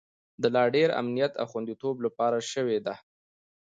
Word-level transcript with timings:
د 0.41 0.43
لا 0.55 0.63
ډیر 0.75 0.89
امنیت 1.01 1.33
او 1.41 1.45
خوندیتوب 1.51 1.95
لپاره 2.05 2.37
شوې 2.51 2.79
ده 2.85 2.95